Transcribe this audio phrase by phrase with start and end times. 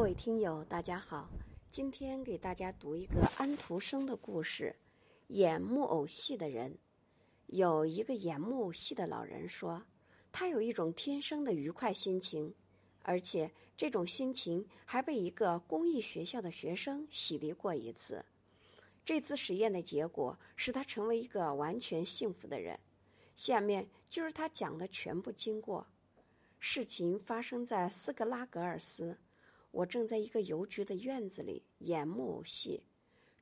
[0.00, 1.28] 各位听友，大家好，
[1.70, 4.74] 今天给大家读一个安徒生的故事。
[5.26, 6.74] 演木偶戏的人，
[7.48, 9.84] 有一个演木偶戏的老人说，
[10.32, 12.54] 他有一种天生的愉快心情，
[13.02, 18.24] 而且这种心情还被一个公益学校的学生洗涤过一次。
[19.04, 22.80] 这次实验的结果使他成为一个完全幸福的人。
[23.36, 25.86] 下面就是他讲的全部经过。
[26.58, 29.14] 事情发生在斯格拉格尔斯。
[29.70, 32.82] 我正在一个邮局的院子里演木偶戏，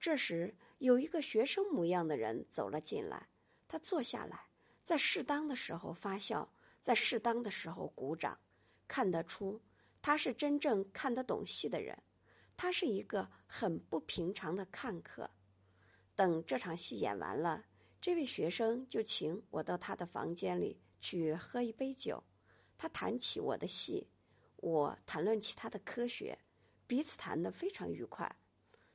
[0.00, 3.28] 这时有一个学生模样的人走了进来。
[3.68, 4.48] 他坐下来，
[4.84, 8.38] 在适当的时候发笑，在适当的时候鼓掌。
[8.88, 9.60] 看得出
[10.00, 11.96] 他是真正看得懂戏的人。
[12.56, 15.30] 他是一个很不平常的看客。
[16.14, 17.64] 等这场戏演完了，
[18.00, 22.22] 这位学生就请我到他的房间里去喝一杯酒。
[22.78, 24.06] 他谈起我的戏。
[24.66, 26.36] 我谈论起他的科学，
[26.88, 28.36] 彼此谈得非常愉快。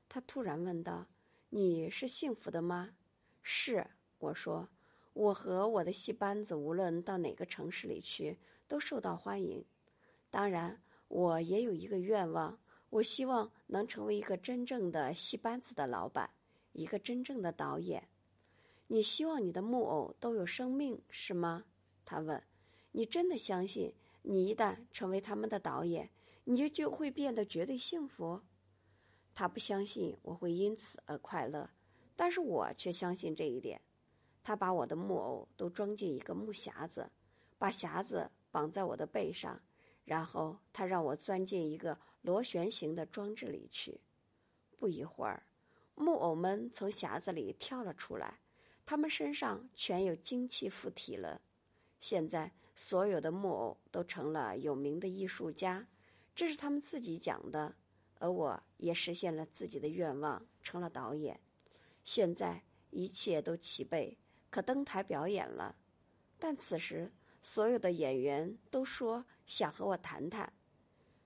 [0.09, 1.07] 他突然问道
[1.47, 2.97] ：“你是幸福的吗
[3.41, 3.87] ？”“是。”
[4.19, 4.67] 我说
[5.13, 9.65] ，“我和我的戏班子无论到哪个城市里去，都受到欢迎。
[10.29, 16.33] 当然，我也有一个愿望，我希望能成为一个真正的戏班子的老板，
[16.73, 18.09] 一个真正的导演。
[18.87, 21.63] 你希望你的木偶都有生命，是吗？”
[22.03, 22.43] 他问。
[22.91, 26.09] “你真的相信？”你一旦成为他们的导演，
[26.43, 28.41] 你就就会变得绝对幸福。
[29.33, 31.69] 他不相信我会因此而快乐，
[32.15, 33.81] 但是我却相信这一点。
[34.43, 37.11] 他把我的木偶都装进一个木匣子，
[37.57, 39.61] 把匣子绑在我的背上，
[40.03, 44.01] 然后他让我钻进一个螺旋形的装置里去。
[44.77, 45.43] 不一会儿，
[45.95, 48.39] 木偶们从匣子里跳了出来，
[48.85, 51.39] 他们身上全有精气附体了。
[52.01, 55.87] 现在所有的木偶都成了有名的艺术家，
[56.33, 57.75] 这是他们自己讲的，
[58.17, 61.39] 而我也实现了自己的愿望，成了导演。
[62.03, 64.17] 现在一切都齐备，
[64.49, 65.75] 可登台表演了。
[66.39, 70.51] 但此时，所有的演员都说想和我谈谈。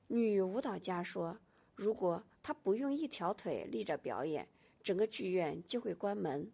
[0.08, 1.40] 女舞蹈家说，
[1.74, 4.46] 如果她不用一条腿立着表演，
[4.84, 6.52] 整个剧院就会关门。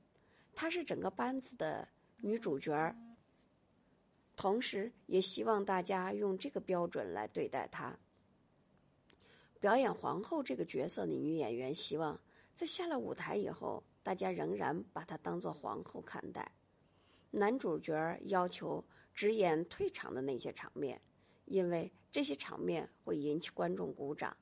[0.53, 1.87] 她是整个班子的
[2.19, 2.95] 女主角儿。
[4.41, 7.95] 同时，也希望大家用这个标准来对待她。
[9.59, 12.19] 表演皇后这个角色的女演员希望，
[12.55, 16.51] 在下了舞台以后，大家仍然把她当做皇后看待。
[17.29, 17.93] 男主角
[18.29, 20.99] 要求只演退场的那些场面，
[21.45, 24.35] 因为这些场面会引起观众鼓掌。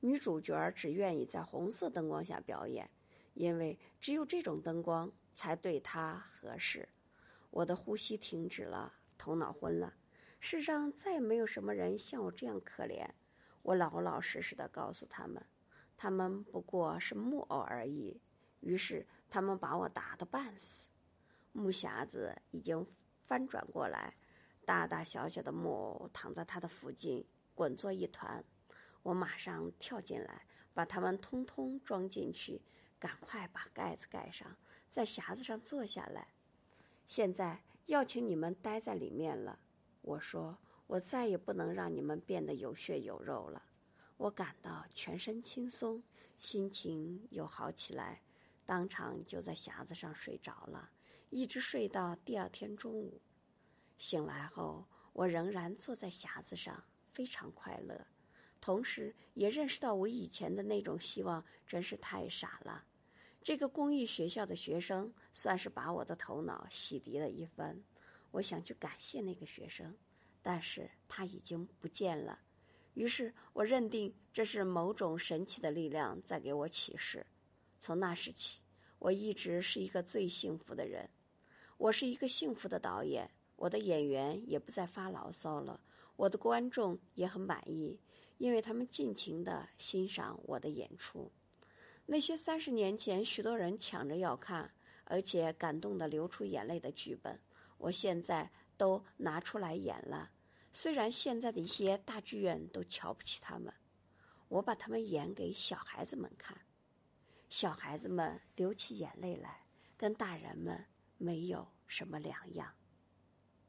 [0.00, 2.86] 女主角只愿意在红色灯光下表演，
[3.32, 6.86] 因为只有这种灯光才对她合适。
[7.48, 8.92] 我的呼吸停止了。
[9.28, 9.92] 头脑昏了，
[10.40, 13.06] 世上再没有什么人像我这样可怜。
[13.60, 15.44] 我老老实实的告诉他们，
[15.98, 18.18] 他们不过是木偶而已。
[18.60, 20.88] 于是他们把我打得半死。
[21.52, 22.86] 木匣子已经
[23.26, 24.14] 翻转过来，
[24.64, 27.22] 大大小小的木偶躺在它的附近，
[27.54, 28.42] 滚作一团。
[29.02, 32.62] 我马上跳进来，把它们通通装进去，
[32.98, 34.56] 赶快把盖子盖上，
[34.88, 36.28] 在匣子上坐下来。
[37.04, 37.62] 现在。
[37.88, 39.58] 要请你们待在里面了，
[40.02, 43.62] 我说，我再也不能让你们变得有血有肉了。
[44.18, 46.02] 我感到全身轻松，
[46.38, 48.20] 心情又好起来，
[48.66, 50.90] 当场就在匣子上睡着了，
[51.30, 53.22] 一直睡到第二天中午。
[53.96, 58.06] 醒来后，我仍然坐在匣子上，非常快乐，
[58.60, 62.84] 同时也认识到我以前的那种希望真是太傻了。
[63.48, 67.82] 这个公益学校的学生算是把我的头脑洗涤了一番。
[68.30, 69.96] 我想去感谢那个学生，
[70.42, 72.38] 但是他已经不见了。
[72.92, 77.26] 于是我认定这是某种神奇的力量在给我启示。
[77.80, 78.60] 从那时起，
[78.98, 81.08] 我一直是一个最幸福的人。
[81.78, 85.80] 我是一个幸福的导演，我的演员也不再发牢骚了，
[86.16, 87.98] 我的观众也很满意，
[88.36, 91.32] 因为他们尽情的欣赏我的演出。
[92.10, 94.72] 那些三十年前许多人抢着要看，
[95.04, 97.38] 而且感动的流出眼泪的剧本，
[97.76, 100.30] 我现在都拿出来演了。
[100.72, 103.70] 虽然现在的一些大剧院都瞧不起他们，
[104.48, 106.58] 我把他们演给小孩子们看，
[107.50, 110.82] 小孩子们流起眼泪来，跟大人们
[111.18, 112.72] 没有什么两样。